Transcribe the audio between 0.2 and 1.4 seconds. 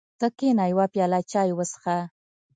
کېنه یوه پیاله